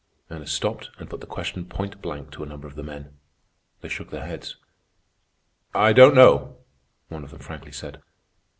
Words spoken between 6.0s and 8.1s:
know," one of them frankly said.